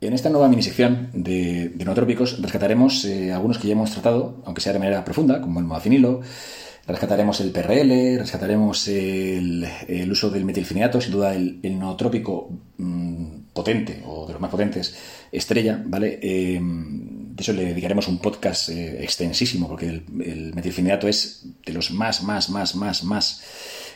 En 0.00 0.14
esta 0.14 0.30
nueva 0.30 0.48
minisección 0.48 1.10
de, 1.12 1.72
nootrópicos 1.84 2.40
rescataremos 2.40 3.04
eh, 3.04 3.32
algunos 3.32 3.58
que 3.58 3.68
ya 3.68 3.72
hemos 3.72 3.90
tratado, 3.90 4.42
aunque 4.46 4.62
sea 4.62 4.72
de 4.72 4.78
manera 4.78 5.04
profunda, 5.04 5.42
como 5.42 5.60
el 5.60 5.66
modafinilo, 5.66 6.22
rescataremos 6.86 7.38
el 7.42 7.50
PRL, 7.50 8.18
rescataremos 8.18 8.88
el, 8.88 9.66
uso 10.10 10.30
del 10.30 10.46
metilfenidato, 10.46 11.02
sin 11.02 11.12
duda 11.12 11.34
el, 11.34 11.60
el 11.62 11.78
nootrópico 11.78 12.48
mm, 12.78 13.24
potente, 13.52 14.02
o 14.06 14.26
de 14.26 14.32
los 14.32 14.40
más 14.40 14.50
potentes, 14.50 14.96
estrella, 15.30 15.82
¿vale? 15.84 16.18
Eh, 16.22 16.58
de 16.62 17.42
hecho, 17.42 17.52
le 17.52 17.66
dedicaremos 17.66 18.08
un 18.08 18.20
podcast 18.20 18.70
eh, 18.70 19.04
extensísimo, 19.04 19.68
porque 19.68 19.86
el, 19.86 20.04
el 20.24 20.54
metilfenidato 20.54 21.08
es 21.08 21.44
de 21.66 21.74
los 21.74 21.90
más, 21.90 22.22
más, 22.22 22.48
más, 22.48 22.74
más, 22.74 23.04
más 23.04 23.42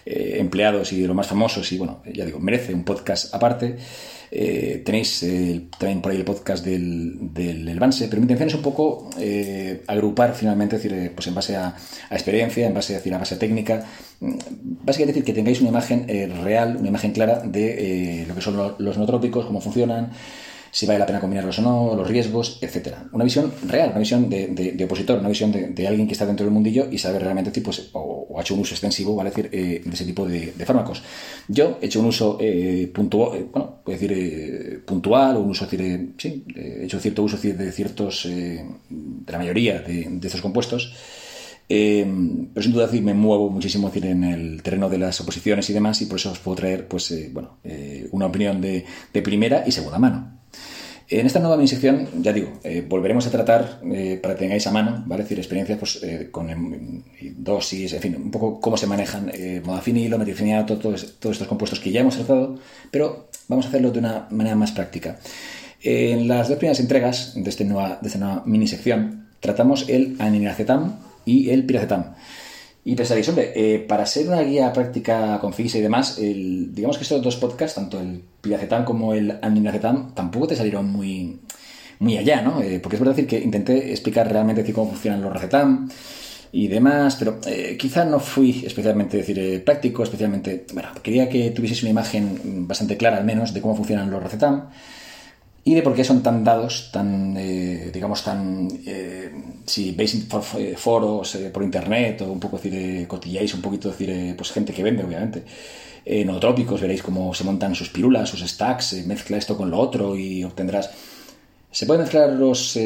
empleados 0.07 0.93
y 0.93 1.01
de 1.01 1.07
los 1.07 1.17
más 1.17 1.27
famosos, 1.27 1.71
y 1.73 1.79
bueno, 1.79 2.03
ya 2.13 2.25
digo, 2.25 2.39
merece 2.39 2.75
un 2.75 2.85
podcast 2.85 3.35
aparte. 3.35 3.77
Eh, 4.37 4.83
tenéis 4.85 5.23
eh, 5.23 5.69
también 5.79 6.03
por 6.03 6.11
ahí 6.11 6.19
el 6.19 6.25
podcast 6.25 6.65
del, 6.65 7.33
del, 7.33 7.65
pero 7.65 8.17
mi 8.17 8.23
intención 8.23 8.49
es 8.49 8.55
un 8.57 8.63
poco 8.63 9.09
eh, 9.17 9.85
agrupar 9.87 10.35
finalmente, 10.35 10.75
decir, 10.75 11.13
pues 11.15 11.29
en 11.29 11.37
base 11.37 11.55
a, 11.55 11.77
experiencia, 12.11 12.67
en 12.67 12.75
base 12.75 12.95
a, 12.95 12.97
decir, 12.97 13.15
a 13.15 13.19
base 13.19 13.37
técnica, 13.37 13.87
mm, 14.19 14.33
básicamente 14.83 15.13
decir 15.13 15.25
que 15.25 15.35
tengáis 15.35 15.61
una 15.61 15.71
imagen 15.71 16.09
real, 16.43 16.77
una 16.77 16.89
imagen 16.89 17.13
clara 17.13 17.43
de 17.45 18.25
lo 18.27 18.35
que 18.35 18.41
son 18.41 18.57
los, 18.57 18.81
los 18.81 18.99
nootrópicos, 18.99 19.47
cómo 19.47 19.61
funcionan, 19.61 20.11
si 20.75 20.87
vale 20.87 20.99
la 20.99 21.07
pena 21.07 21.21
combinarlos 21.21 21.61
o 21.61 21.63
no, 21.63 21.95
los 21.95 22.09
riesgos, 22.09 22.59
etcétera. 22.61 23.05
Una 23.13 23.23
visión 23.23 23.53
real, 23.69 23.91
una 23.91 24.01
visión 24.01 24.29
de, 24.29 24.85
opositor, 24.85 25.21
una 25.21 25.29
visión 25.29 25.53
de, 25.53 25.87
alguien 25.87 26.09
que 26.09 26.15
está 26.15 26.27
dentro 26.27 26.45
del 26.45 26.53
mundillo 26.53 26.89
y 26.91 26.99
sabe 26.99 27.21
realmente 27.21 27.61
pues, 27.61 27.91
o, 27.93 28.35
ha 28.37 28.41
hecho 28.41 28.55
un 28.55 28.61
uso 28.61 28.75
extensivo, 28.75 29.15
vale 29.15 29.31
decir, 29.31 29.49
eh, 29.53 29.83
de 29.85 29.95
ese 29.95 30.05
tipo 30.05 30.27
de, 30.27 30.53
fármacos. 30.67 31.01
Yo 31.47 31.79
he 31.81 31.87
hecho 31.87 32.01
un 32.01 32.07
uso 32.07 32.39
eh, 32.41 32.91
puntual, 32.93 33.39
eh, 33.39 33.47
bueno, 33.53 33.83
puedo 33.85 33.97
decir 33.97 34.83
puntual, 34.85 35.37
o 35.37 35.41
un 35.43 35.51
uso, 35.51 35.65
decir, 35.65 36.15
sí, 36.19 36.45
he 36.57 36.87
hecho 36.87 36.99
cierto 36.99 37.23
uso 37.23 37.37
de 37.37 37.71
ciertos, 37.71 38.25
de 38.25 38.67
la 39.29 39.39
mayoría 39.39 39.79
de, 39.79 40.19
estos 40.25 40.41
compuestos. 40.41 40.93
pero 41.69 42.63
sin 42.63 42.73
duda 42.73 42.89
me 43.01 43.15
muevo 43.15 43.49
muchísimo 43.49 43.93
en 43.95 44.25
el 44.25 44.61
terreno 44.65 44.89
de 44.89 44.99
las 44.99 45.21
oposiciones 45.21 45.71
y 45.71 45.73
demás 45.73 46.03
y 46.03 46.07
por 46.07 46.19
eso 46.19 46.33
os 46.33 46.41
puedo 46.41 46.57
traer 46.57 46.89
pues 46.89 47.15
bueno 47.33 47.59
una 48.11 48.27
opinión 48.27 48.61
de, 48.61 48.85
primera 49.23 49.63
y 49.65 49.71
segunda 49.71 50.01
mano. 50.01 50.35
En 51.09 51.27
esta 51.27 51.39
nueva 51.39 51.65
sección, 51.67 52.09
ya 52.23 52.33
digo, 52.33 52.49
eh, 52.65 52.85
volveremos 52.87 53.27
a 53.27 53.31
tratar, 53.31 53.81
eh, 53.93 54.19
para 54.23 54.35
que 54.35 54.41
tengáis 54.41 54.67
a 54.67 54.71
mano, 54.71 55.05
¿vale? 55.07 55.23
decir, 55.23 55.39
experiencias 55.39 55.79
pues, 55.79 56.03
eh, 56.03 56.29
con 56.31 57.05
dosis, 57.37 57.93
en 57.93 58.01
fin, 58.01 58.17
un 58.17 58.31
poco 58.31 58.59
cómo 58.59 58.77
se 58.77 58.87
manejan 58.87 59.31
modafinilo, 59.65 60.19
metilfenidato, 60.19 60.79
todos, 60.79 61.17
todos 61.19 61.35
estos 61.35 61.49
compuestos 61.49 61.81
que 61.81 61.91
ya 61.91 62.01
hemos 62.01 62.17
tratado, 62.17 62.59
pero 62.91 63.29
vamos 63.49 63.67
a 63.67 63.69
hacerlo 63.69 63.91
de 63.91 63.99
una 63.99 64.29
manera 64.31 64.57
más 64.57 64.73
práctica. 64.73 65.19
En 65.83 66.27
las 66.27 66.49
dos 66.49 66.57
primeras 66.57 66.81
entregas 66.81 67.35
de, 67.35 67.51
este 67.51 67.67
nueva, 67.67 67.99
de 68.01 68.09
esta 68.09 68.19
nueva 68.19 68.43
mini 68.47 68.67
sección, 68.67 69.27
tratamos 69.41 69.89
el 69.91 70.17
aninacetam 70.19 71.01
y 71.27 71.51
el 71.51 71.67
piracetam. 71.67 72.15
Y 72.87 72.95
pensaréis, 72.97 73.29
hombre, 73.31 73.53
eh, 73.55 73.79
para 73.79 74.05
ser 74.05 74.29
una 74.29 74.43
guía 74.43 74.71
práctica 74.73 75.39
con 75.41 75.55
FISA 75.55 75.79
y 75.79 75.81
demás, 75.81 76.19
digamos 76.19 76.99
que 76.99 77.05
estos 77.05 77.23
dos 77.23 77.37
podcasts, 77.37 77.77
tanto 77.77 77.99
el 77.99 78.23
Piracetam 78.43 78.85
como 78.85 79.15
el 79.15 79.39
Aminoacetam, 79.41 80.15
tampoco 80.15 80.49
te 80.49 80.57
salieron 80.57 80.93
muy, 80.93 81.41
muy 82.01 82.19
allá, 82.19 82.43
¿no? 82.43 82.61
Eh, 82.61 82.81
porque 82.81 82.97
es 82.97 83.01
verdad 83.01 83.17
decir 83.17 83.29
que 83.29 83.43
intenté 83.43 83.91
explicar 83.91 84.31
realmente 84.31 84.71
cómo 84.75 84.91
funcionan 84.91 85.23
los 85.23 85.33
Racetam 85.33 85.89
y 86.53 86.69
demás, 86.69 87.17
pero 87.17 87.41
eh, 87.47 87.77
quizá 87.79 88.05
no 88.05 88.21
fui 88.21 88.65
especialmente 88.67 89.17
decir, 89.17 89.65
práctico, 89.65 90.03
especialmente, 90.03 90.67
bueno, 90.75 90.91
quería 91.03 91.29
que 91.31 91.53
tuvieseis 91.53 91.83
una 91.83 91.91
imagen 91.91 92.69
bastante 92.69 92.99
clara 92.99 93.17
al 93.17 93.25
menos 93.25 93.55
de 93.55 93.63
cómo 93.63 93.75
funcionan 93.75 94.11
los 94.11 94.23
Racetam 94.23 94.69
y 95.67 95.75
de 95.75 95.83
por 95.83 95.95
qué 95.95 96.05
son 96.05 96.23
tan 96.23 96.45
dados, 96.45 96.91
tan, 96.93 97.35
eh, 97.39 97.91
digamos, 97.93 98.23
tan... 98.23 98.69
Eh, 98.87 99.33
si 99.65 99.93
veis 99.93 100.15
eh, 100.59 100.75
foros 100.77 101.39
por 101.53 101.63
internet 101.63 102.21
o 102.21 102.31
un 102.31 102.39
poco, 102.39 102.59
decir, 102.59 103.09
cotilláis 103.09 103.55
un 103.55 103.63
poquito, 103.63 103.89
decir, 103.89 104.35
pues 104.37 104.53
gente 104.53 104.75
que 104.75 104.83
vende, 104.83 105.03
obviamente, 105.03 105.43
en 106.05 106.39
trópicos, 106.39 106.83
veréis 106.83 107.03
cómo 107.03 107.33
se 107.33 107.45
montan 107.45 107.75
sus 107.75 107.89
pirulas, 107.89 108.29
sus 108.29 108.43
stacks, 108.43 109.07
mezcla 109.07 109.39
esto 109.39 109.57
con 109.57 109.71
lo 109.71 109.79
otro 109.79 110.17
y 110.17 110.45
obtendrás... 110.45 110.91
¿Se 111.71 111.87
pueden 111.87 112.03
mezclar 112.03 112.31
los, 112.31 112.79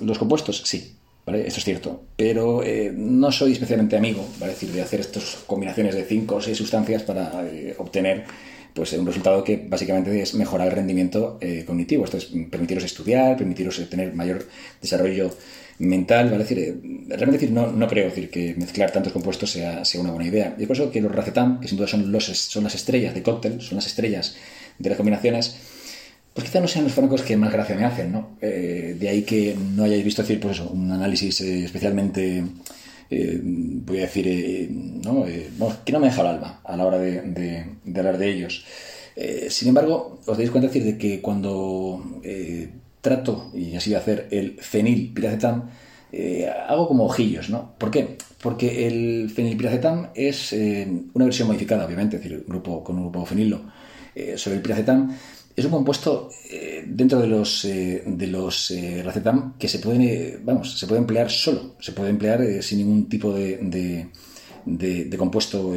los 0.00 0.18
compuestos? 0.18 0.62
Sí, 0.64 0.96
¿vale? 1.26 1.46
Esto 1.46 1.58
es 1.58 1.64
cierto, 1.64 2.02
pero 2.16 2.62
no 2.94 3.30
soy 3.30 3.52
especialmente 3.52 3.96
amigo, 3.96 4.26
¿vale? 4.40 4.54
decir, 4.54 4.72
de 4.72 4.82
hacer 4.82 5.00
estas 5.00 5.44
combinaciones 5.46 5.94
de 5.94 6.04
5 6.04 6.34
o 6.34 6.40
6 6.40 6.56
sustancias 6.56 7.02
para 7.02 7.44
obtener 7.76 8.24
pues 8.78 8.92
un 8.92 9.06
resultado 9.06 9.42
que 9.42 9.56
básicamente 9.68 10.22
es 10.22 10.34
mejorar 10.34 10.68
el 10.68 10.72
rendimiento 10.72 11.36
eh, 11.40 11.64
cognitivo. 11.66 12.04
Esto 12.04 12.16
es 12.16 12.26
permitiros 12.48 12.84
estudiar, 12.84 13.36
permitiros 13.36 13.76
eh, 13.80 13.86
tener 13.86 14.14
mayor 14.14 14.46
desarrollo 14.80 15.34
mental, 15.80 16.30
¿vale? 16.30 16.44
decir, 16.44 16.58
eh, 16.60 16.74
realmente 17.08 17.40
decir, 17.40 17.50
no, 17.50 17.72
no 17.72 17.88
creo 17.88 18.04
decir, 18.04 18.30
que 18.30 18.54
mezclar 18.56 18.92
tantos 18.92 19.12
compuestos 19.12 19.50
sea, 19.50 19.84
sea 19.84 20.00
una 20.00 20.12
buena 20.12 20.28
idea. 20.28 20.54
Y 20.56 20.62
es 20.62 20.68
por 20.68 20.76
eso 20.76 20.92
que 20.92 21.00
los 21.00 21.12
racetam, 21.12 21.58
que 21.58 21.66
sin 21.66 21.76
duda 21.76 21.88
son, 21.88 22.12
los, 22.12 22.24
son 22.24 22.62
las 22.62 22.76
estrellas 22.76 23.14
de 23.14 23.22
cóctel, 23.22 23.60
son 23.60 23.76
las 23.76 23.86
estrellas 23.86 24.36
de 24.78 24.88
las 24.88 24.96
combinaciones, 24.96 25.56
pues 26.32 26.46
quizá 26.46 26.60
no 26.60 26.68
sean 26.68 26.84
los 26.84 26.92
fármacos 26.92 27.22
que 27.22 27.36
más 27.36 27.52
gracia 27.52 27.74
me 27.74 27.84
hacen, 27.84 28.12
¿no? 28.12 28.36
de 28.40 29.08
ahí 29.08 29.22
que 29.22 29.56
no 29.74 29.82
hayáis 29.82 30.04
visto 30.04 30.22
decir, 30.22 30.38
pues 30.38 30.56
eso, 30.56 30.70
un 30.70 30.92
análisis 30.92 31.40
especialmente 31.40 32.44
eh, 33.10 33.40
voy 33.42 33.98
a 33.98 34.02
decir, 34.02 34.28
eh, 34.28 34.68
¿no? 34.70 35.26
Eh, 35.26 35.50
que 35.84 35.92
no 35.92 36.00
me 36.00 36.08
deja 36.08 36.20
el 36.20 36.26
alma 36.26 36.60
a 36.64 36.76
la 36.76 36.84
hora 36.84 36.98
de, 36.98 37.64
hablar 37.96 38.18
de 38.18 38.30
ellos. 38.30 38.64
sin 39.48 39.68
embargo, 39.68 40.20
os 40.26 40.36
dais 40.38 40.50
cuenta 40.50 40.68
decir, 40.68 40.84
de 40.84 40.96
que 40.96 41.20
cuando 41.20 42.20
trato, 43.00 43.50
y 43.54 43.74
así 43.74 43.90
voy 43.90 43.96
a 43.96 43.98
hacer, 44.00 44.28
el 44.30 44.58
fenilpiracetam, 44.60 45.70
hago 46.68 46.88
como 46.88 47.04
ojillos, 47.04 47.50
¿no? 47.50 47.74
¿Por 47.78 47.90
qué? 47.90 48.16
Porque 48.40 48.86
el 48.86 49.30
fenilpiracetam 49.30 50.10
es 50.14 50.52
una 51.14 51.24
versión 51.24 51.48
modificada, 51.48 51.86
obviamente, 51.86 52.16
es 52.16 52.22
decir, 52.22 52.44
grupo, 52.46 52.84
con 52.84 52.96
un 52.96 53.10
grupo 53.10 53.26
fenilo 53.26 53.62
sobre 54.36 54.56
el 54.56 54.62
piracetam, 54.62 55.16
es 55.58 55.64
un 55.64 55.72
compuesto 55.72 56.30
eh, 56.50 56.84
dentro 56.86 57.20
de 57.20 57.26
los, 57.26 57.64
eh, 57.64 58.04
de 58.06 58.26
los 58.28 58.70
eh, 58.70 59.02
racetam 59.04 59.54
que 59.58 59.66
se 59.66 59.80
pueden, 59.80 60.40
vamos, 60.44 60.78
se 60.78 60.86
puede 60.86 61.00
emplear 61.00 61.28
solo, 61.30 61.74
se 61.80 61.90
puede 61.90 62.10
emplear 62.10 62.40
sin 62.62 62.78
ningún 62.78 63.08
tipo 63.08 63.32
de, 63.32 63.58
de, 64.64 65.16
compuesto 65.18 65.74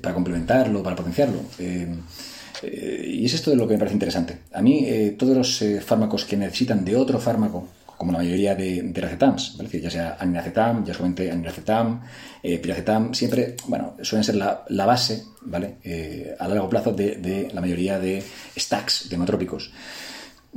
para 0.00 0.14
complementarlo, 0.14 0.82
para 0.82 0.96
potenciarlo. 0.96 1.42
y 1.60 3.24
es 3.24 3.34
esto 3.34 3.50
de 3.50 3.56
lo 3.56 3.68
que 3.68 3.74
me 3.74 3.78
parece 3.78 3.94
interesante. 3.94 4.38
A 4.52 4.62
mí, 4.62 5.14
todos 5.16 5.36
los 5.36 5.84
fármacos 5.84 6.24
que 6.24 6.36
necesitan 6.36 6.84
de 6.84 6.96
otro 6.96 7.20
fármaco 7.20 7.68
como 7.98 8.12
la 8.12 8.18
mayoría 8.18 8.54
de, 8.54 8.82
de 8.82 9.16
¿vale? 9.18 9.80
ya 9.80 9.90
sea 9.90 10.16
aninacetam, 10.20 10.84
ya 10.84 10.94
solamente 10.94 11.30
aniracetam, 11.30 12.00
eh, 12.42 12.58
piracetam, 12.58 13.12
siempre, 13.12 13.56
bueno, 13.66 13.94
suelen 14.02 14.24
ser 14.24 14.36
la, 14.36 14.86
base, 14.86 15.24
¿vale? 15.42 15.78
Eh, 15.82 16.34
a 16.38 16.46
largo 16.46 16.68
plazo 16.68 16.92
de, 16.92 17.50
la 17.52 17.60
mayoría 17.60 17.98
de 17.98 18.22
stacks 18.56 19.08
de 19.08 19.16
hematrópicos. 19.16 19.72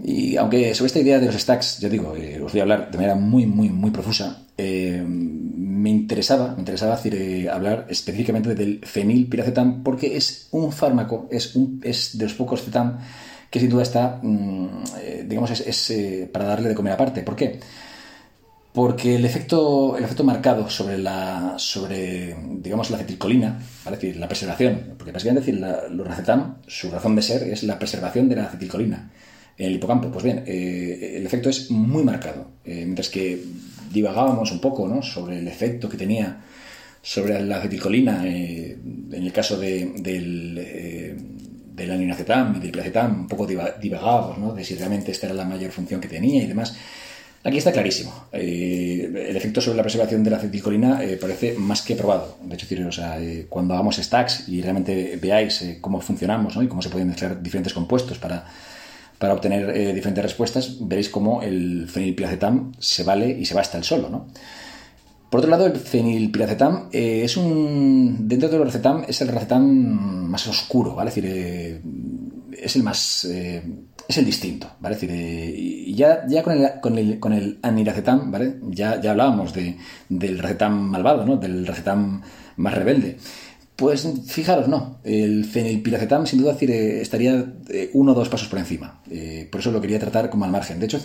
Y 0.03 0.37
aunque 0.37 0.73
sobre 0.75 0.87
esta 0.87 0.99
idea 0.99 1.19
de 1.19 1.25
los 1.25 1.35
stacks, 1.35 1.79
ya 1.79 1.89
digo, 1.89 2.15
eh, 2.15 2.39
os 2.39 2.51
voy 2.51 2.59
a 2.59 2.63
hablar 2.63 2.91
de 2.91 2.97
manera 2.97 3.15
muy, 3.15 3.47
muy, 3.47 3.69
muy 3.69 3.89
profusa, 3.89 4.43
eh, 4.55 5.03
me 5.03 5.89
interesaba, 5.89 6.53
me 6.53 6.59
interesaba 6.59 6.95
decir, 6.95 7.49
hablar 7.49 7.87
específicamente 7.89 8.53
del 8.53 8.81
fenilpiracetam 8.85 9.81
porque 9.81 10.15
es 10.15 10.47
un 10.51 10.71
fármaco, 10.71 11.27
es, 11.31 11.55
un, 11.55 11.81
es 11.83 12.17
de 12.19 12.25
los 12.25 12.35
pocos 12.35 12.63
cetam 12.63 12.99
que 13.51 13.59
sin 13.59 13.69
duda 13.69 13.83
está, 13.83 14.19
mm, 14.23 14.83
eh, 15.01 15.25
digamos, 15.27 15.51
es, 15.51 15.89
eh, 15.91 16.29
para 16.31 16.45
darle 16.45 16.69
de 16.69 16.75
comer 16.75 16.93
aparte. 16.93 17.21
¿Por 17.21 17.35
qué? 17.35 17.59
Porque 18.73 19.15
el 19.17 19.25
efecto, 19.25 19.97
el 19.97 20.05
efecto 20.05 20.23
marcado 20.23 20.69
sobre 20.69 20.97
la, 20.97 21.55
sobre, 21.57 22.33
digamos, 22.61 22.89
la 22.89 22.95
acetilcolina, 22.95 23.59
¿vale? 23.83 23.97
decir, 23.97 24.15
la 24.15 24.29
preservación, 24.29 24.95
porque 24.97 25.11
básicamente 25.11 25.45
decir, 25.45 25.59
la, 25.59 25.89
los 25.89 26.07
racetam, 26.07 26.59
su 26.65 26.89
razón 26.89 27.13
de 27.17 27.21
ser 27.21 27.43
es 27.43 27.63
la 27.63 27.77
preservación 27.77 28.29
de 28.29 28.37
la 28.37 28.45
acetilcolina 28.45 29.11
en 29.57 29.67
el 29.67 29.75
hipocampo. 29.75 30.09
Pues 30.09 30.23
bien, 30.23 30.45
eh, 30.47 31.15
el 31.17 31.25
efecto 31.25 31.49
es 31.49 31.69
muy 31.69 32.03
marcado. 32.05 32.47
mientras 32.63 33.09
que 33.09 33.43
divagábamos 33.91 34.49
un 34.53 34.61
poco 34.61 34.87
¿no? 34.87 35.01
sobre 35.01 35.39
el 35.39 35.47
efecto 35.49 35.89
que 35.89 35.97
tenía 35.97 36.41
sobre 37.01 37.41
la 37.43 37.57
acetilcolina 37.57 38.25
en 38.25 39.11
el 39.11 39.33
caso 39.33 39.59
de, 39.59 39.91
del 39.97 41.50
del 41.81 41.91
aninacetam 41.91 42.55
y 42.55 42.59
del 42.59 42.71
piracetam, 42.71 43.21
un 43.21 43.27
poco 43.27 43.45
divagados, 43.45 44.37
¿no? 44.37 44.53
de 44.53 44.63
si 44.63 44.75
realmente 44.75 45.11
esta 45.11 45.27
era 45.27 45.35
la 45.35 45.45
mayor 45.45 45.71
función 45.71 45.99
que 45.99 46.07
tenía 46.07 46.43
y 46.43 46.47
demás. 46.47 46.75
Aquí 47.43 47.57
está 47.57 47.71
clarísimo. 47.71 48.27
Eh, 48.31 49.27
el 49.29 49.35
efecto 49.35 49.61
sobre 49.61 49.77
la 49.77 49.83
preservación 49.83 50.23
de 50.23 50.29
la 50.29 50.37
acetilcolina 50.37 51.03
eh, 51.03 51.17
parece 51.17 51.55
más 51.57 51.81
que 51.81 51.95
probado. 51.95 52.37
De 52.43 52.53
hecho, 52.53 52.67
o 52.87 52.91
sea, 52.91 53.19
eh, 53.19 53.47
cuando 53.49 53.73
hagamos 53.73 53.97
stacks 53.97 54.47
y 54.47 54.61
realmente 54.61 55.17
veáis 55.19 55.77
cómo 55.81 55.99
funcionamos 56.01 56.55
y 56.61 56.67
cómo 56.67 56.83
se 56.83 56.89
pueden 56.89 57.07
mezclar 57.07 57.41
diferentes 57.41 57.73
compuestos 57.73 58.19
para, 58.19 58.45
para 59.17 59.33
obtener 59.33 59.93
diferentes 59.95 60.23
respuestas, 60.23 60.77
veréis 60.87 61.09
cómo 61.09 61.41
el 61.41 61.87
fenilpiracetam 61.89 62.73
se 62.77 63.03
vale 63.03 63.29
y 63.29 63.45
se 63.45 63.55
basta 63.55 63.79
el 63.79 63.83
solo. 63.83 64.09
¿no? 64.09 64.27
Por 65.31 65.39
otro 65.39 65.49
lado, 65.49 65.65
el 65.65 65.77
fenilpiracetam 65.77 66.89
eh, 66.91 67.21
es 67.23 67.37
un. 67.37 68.27
Dentro 68.27 68.49
del 68.49 68.65
racetam 68.65 69.05
es 69.07 69.21
el 69.21 69.29
racetam 69.29 69.63
más 70.29 70.45
oscuro, 70.45 70.93
¿vale? 70.93 71.07
Es 71.07 71.15
decir, 71.15 71.31
eh, 71.33 71.81
es 72.51 72.75
el 72.75 72.83
más... 72.83 73.23
es 73.23 74.17
el 74.17 74.25
distinto, 74.25 74.69
¿vale? 74.81 74.95
Decir, 74.95 75.09
y 75.09 75.95
ya, 75.95 76.27
ya 76.27 76.43
con 76.43 76.97
el, 76.97 77.17
con 77.21 77.31
el, 77.31 77.59
aniracetam, 77.61 78.29
¿vale? 78.29 78.57
Ya, 78.71 78.99
ya 78.99 79.11
hablábamos 79.11 79.53
de, 79.53 79.77
del 80.09 80.37
recetam 80.37 80.73
malvado, 80.73 81.25
¿no? 81.25 81.37
Del 81.37 81.65
recetam 81.65 82.21
más 82.57 82.73
rebelde. 82.73 83.15
Pues 83.77 84.05
fijaros, 84.27 84.67
no. 84.67 84.99
El 85.05 85.45
fenilpiracetam, 85.45 86.27
sin 86.27 86.41
duda, 86.41 86.57
estaría 86.59 87.53
uno 87.93 88.11
o 88.11 88.15
dos 88.15 88.27
pasos 88.27 88.49
por 88.49 88.59
encima. 88.59 89.01
por 89.49 89.61
eso 89.61 89.71
lo 89.71 89.79
quería 89.79 89.97
tratar 89.97 90.29
como 90.29 90.43
al 90.43 90.51
margen. 90.51 90.77
De 90.77 90.87
hecho, 90.87 90.99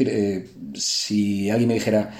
si 0.74 1.48
alguien 1.48 1.68
me 1.68 1.74
dijera 1.74 2.10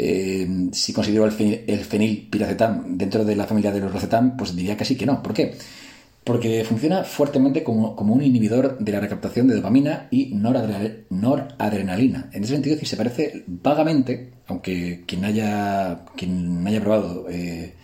eh, 0.00 0.68
si 0.72 0.92
considero 0.92 1.24
el, 1.24 1.32
fenilpiracetam 1.32 2.96
dentro 2.96 3.24
de 3.24 3.34
la 3.34 3.48
familia 3.48 3.72
de 3.72 3.80
los 3.80 3.92
rocetam, 3.92 4.36
pues 4.36 4.54
diría 4.54 4.76
casi 4.76 4.94
que 4.94 5.06
no. 5.06 5.20
¿Por 5.24 5.34
qué? 5.34 5.56
Porque 6.22 6.64
funciona 6.64 7.02
fuertemente 7.02 7.64
como, 7.64 7.94
un 7.94 8.22
inhibidor 8.22 8.78
de 8.78 8.92
la 8.92 9.00
recaptación 9.00 9.48
de 9.48 9.56
dopamina 9.56 10.06
y 10.12 10.34
noradrenalina. 10.36 12.30
En 12.32 12.44
ese 12.44 12.52
sentido, 12.52 12.78
si 12.78 12.86
se 12.86 12.96
parece 12.96 13.42
vagamente, 13.48 14.34
aunque 14.46 15.02
quien 15.04 15.24
haya, 15.24 16.04
quien 16.16 16.64
haya 16.64 16.80
probado 16.80 17.28
eh, 17.28 17.74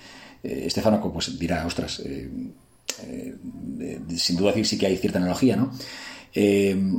eh, 0.44 0.62
este 0.66 0.82
fármaco 0.82 1.12
pues 1.12 1.36
dirá, 1.36 1.66
ostras, 1.66 2.00
sin 4.16 4.36
duda 4.36 4.50
decir 4.50 4.66
sí 4.66 4.78
que 4.78 4.86
hay 4.86 4.96
cierta 4.98 5.18
analogía, 5.18 5.56
¿no? 5.56 5.72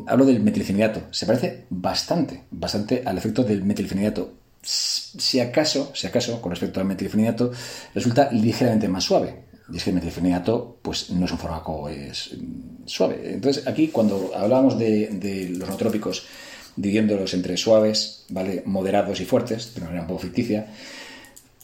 hablo 0.07 0.25
del 0.25 0.41
metilfenidato. 0.41 1.03
Se 1.11 1.25
parece 1.25 1.65
bastante, 1.69 2.43
bastante 2.51 3.03
al 3.05 3.17
efecto 3.17 3.43
del 3.43 3.63
metilfenidato 3.63 4.44
si 4.65 5.39
acaso, 5.39 5.91
si 5.93 6.07
acaso, 6.07 6.41
con 6.41 6.51
respecto 6.51 6.79
al 6.79 6.87
metilfenidato, 6.87 7.51
resulta 7.93 8.31
ligeramente 8.31 8.87
más 8.87 9.03
suave. 9.03 9.45
Y 9.71 9.77
es 9.77 9.83
que 9.83 9.89
el 9.91 9.95
metilfenidato, 9.95 10.79
pues 10.81 11.09
no 11.09 11.25
es 11.25 11.31
un 11.31 11.37
fármaco 11.37 11.89
es 11.89 12.31
mm, 12.37 12.85
suave. 12.85 13.33
Entonces, 13.33 13.67
aquí 13.67 13.87
cuando 13.89 14.31
hablábamos 14.35 14.77
de, 14.77 15.53
los 15.57 15.69
nootrópicos, 15.69 16.25
dividiéndolos 16.75 17.33
entre 17.33 17.57
suaves, 17.57 18.25
¿vale? 18.29 18.63
moderados 18.65 19.21
y 19.21 19.25
fuertes, 19.25 19.73
de 19.73 19.81
manera 19.81 20.01
un 20.01 20.07
poco 20.07 20.19
ficticia, 20.19 20.67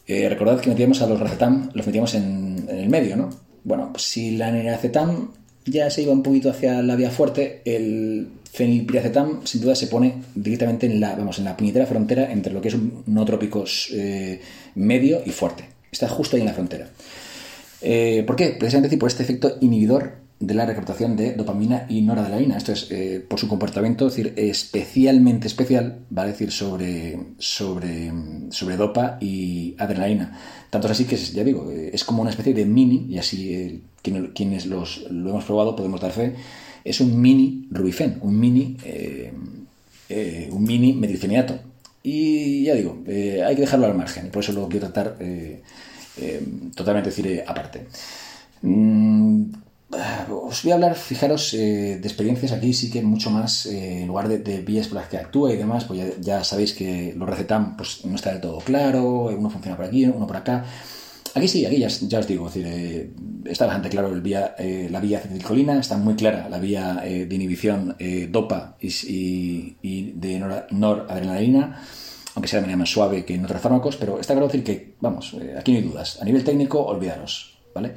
eh, 0.08 0.28
recordad 0.30 0.60
que 0.60 0.70
metíamos 0.70 1.02
a 1.02 1.08
los 1.08 1.20
racetam, 1.20 1.70
los 1.74 1.86
metíamos 1.86 2.14
en, 2.16 2.68
el 2.70 2.90
medio, 2.90 3.16
¿no? 3.16 3.30
Bueno, 3.64 3.90
pues 3.92 4.04
si 4.04 4.32
la 4.32 4.52
neracetam 4.52 5.34
ya 5.66 5.90
se 5.90 6.02
iba 6.02 6.12
un 6.12 6.24
poquito 6.24 6.50
hacia 6.50 6.82
la 6.82 6.96
vía 6.96 7.12
fuerte, 7.12 7.62
el 7.66 8.28
fenilpiracetam 8.52 9.46
sin 9.46 9.62
duda 9.62 9.76
se 9.76 9.88
pone 9.88 10.16
directamente 10.36 10.86
en 10.86 11.00
la, 11.00 11.16
vamos, 11.16 11.40
en 11.40 11.46
la 11.46 11.56
puñetera 11.56 11.86
frontera 11.86 12.32
entre 12.32 12.52
lo 12.52 12.62
que 12.62 12.68
es 12.68 12.74
un 12.74 13.04
nootrópico 13.08 13.64
eh, 13.94 14.42
medio 14.76 15.22
y 15.26 15.32
fuerte. 15.32 15.66
Está 15.92 16.08
justo 16.10 16.36
ahí 16.36 16.42
en 16.42 16.48
la 16.48 16.54
frontera. 16.54 16.90
Eh, 17.82 18.24
¿Por 18.28 18.36
qué? 18.36 18.56
Precisamente 18.58 18.98
por 18.98 19.10
este 19.10 19.24
efecto 19.24 19.58
inhibidor 19.62 20.14
de 20.42 20.54
la 20.54 20.66
recaptación 20.66 21.16
de 21.16 21.34
dopamina 21.34 21.86
y 21.88 22.02
noradrenalina. 22.02 22.58
Esto 22.58 22.74
es, 22.74 22.92
eh, 22.92 23.24
por 23.26 23.40
su 23.40 23.48
comportamiento, 23.48 24.08
es 24.08 24.16
decir, 24.16 24.34
especialmente 24.36 25.48
especial, 25.48 26.00
va 26.16 26.24
a 26.24 26.26
decir, 26.28 26.52
sobre, 26.52 27.18
sobre, 27.38 28.12
sobre 28.50 28.76
dopa 28.76 29.18
y 29.22 29.76
adrenalina. 29.78 30.38
Tanto 30.70 30.88
es 30.88 30.92
así 30.92 31.06
que, 31.06 31.16
ya 31.16 31.44
digo, 31.44 31.72
es 31.72 32.04
como 32.04 32.22
una 32.22 32.32
especie 32.32 32.54
de 32.54 32.66
mini, 32.66 33.06
y 33.10 33.18
así 33.18 33.84
quienes 34.02 34.66
los, 34.66 35.06
lo 35.12 35.30
hemos 35.30 35.46
probado 35.46 35.76
podemos 35.76 36.02
dar 36.02 36.12
fe, 36.12 36.36
es 36.84 37.00
un 37.00 37.22
mini 37.22 37.68
rubifen, 37.70 38.18
un 38.22 38.40
mini, 38.40 38.78
eh, 38.84 39.32
eh, 40.10 40.50
un 40.52 40.64
mini 40.64 40.94
metilfenidato. 40.94 41.60
Y 42.04 42.64
ya 42.64 42.74
digo, 42.74 43.04
eh, 43.06 43.44
hay 43.46 43.56
que 43.56 43.62
dejarlo 43.62 43.86
al 43.86 43.96
margen, 43.96 44.30
por 44.32 44.44
eso 44.44 44.54
lo 44.54 44.68
quiero 44.68 44.88
tratar 44.92 45.18
totalmente 46.76 47.10
decir, 47.10 47.44
aparte. 47.48 47.86
Mm, 48.64 49.46
os 50.32 50.64
voy 50.64 50.72
a 50.72 50.76
hablar, 50.76 50.96
fijaros, 50.96 51.52
de 51.52 51.96
experiencias 51.98 52.52
aquí 52.52 52.74
sí 52.74 52.90
que 52.90 53.02
mucho 53.02 53.30
más, 53.30 53.66
en 53.66 54.08
lugar 54.08 54.28
de, 54.28 54.62
vías 54.62 54.88
por 54.88 54.98
las 54.98 55.10
que 55.10 55.18
actúa 55.18 55.54
y 55.54 55.58
demás, 55.58 55.86
pues 55.86 56.16
ya, 56.20 56.44
sabéis 56.44 56.74
que 56.74 57.14
los 57.16 57.28
recetam 57.28 57.76
pues, 57.76 58.06
no 58.06 58.16
está 58.16 58.32
del 58.32 58.42
todo 58.42 58.60
claro, 58.60 59.26
uno 59.26 59.50
funciona 59.50 59.76
por 59.76 59.86
aquí, 59.86 60.06
uno 60.06 60.28
por 60.28 60.38
acá. 60.38 60.66
Aquí 61.34 61.48
sí, 61.48 61.66
aquí 61.66 61.80
ya, 61.80 61.88
os 62.20 62.28
digo, 62.28 62.46
decir, 62.46 62.66
eh, 62.68 63.10
está 63.46 63.66
bastante 63.66 63.90
claro 63.90 64.10
el 64.10 64.22
vía, 64.22 64.54
eh, 64.58 64.90
la 64.92 65.00
vía 65.00 65.20
acetilcolina, 65.20 65.80
está 65.80 65.96
muy 65.96 66.16
clara 66.16 66.50
la 66.50 66.60
vía 66.60 67.02
eh, 67.06 67.26
de 67.26 67.36
inhibición 67.36 67.96
DOPA 68.30 68.76
y, 68.82 70.12
de 70.14 70.40
noradrenalina, 70.72 71.82
aunque 72.36 72.50
sea 72.50 72.58
de 72.60 72.64
manera 72.64 72.78
más 72.78 72.90
suave 72.90 73.24
que 73.24 73.36
en 73.36 73.46
otros 73.46 73.62
fármacos, 73.62 73.96
pero 73.96 74.20
está 74.20 74.34
claro 74.34 74.48
decir 74.48 74.64
que, 74.64 74.96
vamos, 75.00 75.36
aquí 75.58 75.72
no 75.72 75.78
hay 75.78 75.84
dudas. 75.84 76.22
A 76.22 76.26
nivel 76.26 76.44
técnico, 76.44 76.84
olvidaros, 76.84 77.58
¿vale? 77.74 77.96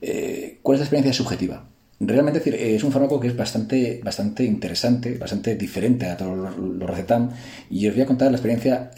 ¿Cuál 0.00 0.74
es 0.74 0.80
la 0.80 0.84
experiencia 0.84 1.12
subjetiva? 1.12 1.68
Realmente 1.98 2.40
decir, 2.40 2.54
es 2.54 2.84
un 2.84 2.92
fármaco 2.92 3.18
que 3.18 3.28
es 3.28 3.36
bastante, 3.36 4.00
bastante 4.04 4.44
interesante, 4.44 5.16
bastante 5.16 5.56
diferente 5.56 6.06
a 6.06 6.16
todos 6.16 6.56
los, 6.58 6.88
recetam, 6.88 7.30
y 7.70 7.88
os 7.88 7.94
voy 7.94 8.02
a 8.02 8.06
contar 8.06 8.30
la 8.30 8.36
experiencia 8.36 8.90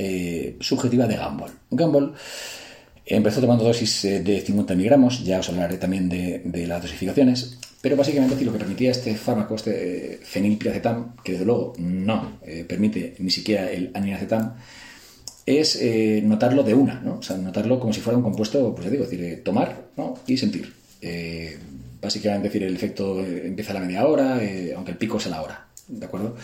subjetiva 0.60 1.06
de 1.06 1.16
Gamble. 1.16 1.52
Gamble 1.70 2.12
Empezó 3.10 3.40
tomando 3.40 3.64
dosis 3.64 4.04
eh, 4.04 4.20
de 4.20 4.42
50 4.42 4.74
miligramos, 4.74 5.24
ya 5.24 5.40
os 5.40 5.48
hablaré 5.48 5.78
también 5.78 6.10
de, 6.10 6.66
las 6.66 6.82
dosificaciones, 6.82 7.58
pero 7.80 7.96
básicamente 7.96 8.44
lo 8.44 8.52
que 8.52 8.58
permitía 8.58 8.90
este 8.90 9.14
fármaco, 9.14 9.54
este 9.54 10.14
eh, 10.14 10.20
fenilpiracetam, 10.22 11.16
que 11.24 11.32
desde 11.32 11.46
luego 11.46 11.72
no 11.78 12.38
eh, 12.42 12.66
permite 12.68 13.14
ni 13.18 13.30
siquiera 13.30 13.70
el 13.70 13.92
aninacetam, 13.94 14.56
es 15.46 15.80
notarlo 16.24 16.62
de 16.62 16.74
una, 16.74 17.00
¿no? 17.00 17.20
O 17.20 17.22
sea, 17.22 17.38
notarlo 17.38 17.80
como 17.80 17.94
si 17.94 18.02
fuera 18.02 18.18
un 18.18 18.22
compuesto, 18.22 18.74
pues 18.74 18.84
ya 18.84 18.90
digo, 18.90 19.04
decir, 19.04 19.42
tomar 19.42 19.88
y 20.26 20.36
sentir. 20.36 20.74
Básicamente, 22.00 22.48
decir, 22.48 22.62
el 22.62 22.74
efecto 22.74 23.24
empieza 23.24 23.72
a 23.72 23.74
la 23.74 23.80
media 23.80 24.06
hora, 24.06 24.40
aunque 24.76 24.92
el 24.92 24.98
pico 24.98 25.18
es 25.18 25.26
a 25.26 25.30
la 25.30 25.42
hora, 25.42 25.66
¿de 25.88 26.06
acuerdo? 26.06 26.36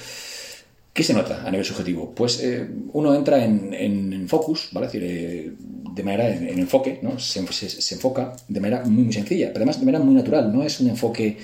¿Qué 0.94 1.02
se 1.02 1.12
nota 1.12 1.42
a 1.44 1.50
nivel 1.50 1.66
subjetivo? 1.66 2.14
Pues 2.14 2.40
eh, 2.40 2.68
uno 2.92 3.16
entra 3.16 3.44
en, 3.44 4.28
focus, 4.28 4.68
¿vale? 4.70 4.86
Es 4.86 4.92
decir, 4.92 5.10
eh, 5.10 5.52
de 5.92 6.02
manera 6.04 6.28
en, 6.28 6.56
enfoque, 6.56 7.00
¿no? 7.02 7.18
Se, 7.18 7.40
enfoca 7.40 8.36
de 8.46 8.60
manera 8.60 8.84
muy, 8.84 9.02
muy 9.02 9.12
sencilla, 9.12 9.48
pero 9.48 9.58
además 9.58 9.80
de 9.80 9.86
manera 9.86 10.04
muy 10.04 10.14
natural, 10.14 10.52
no 10.52 10.62
es 10.62 10.78
un 10.78 10.90
enfoque, 10.90 11.36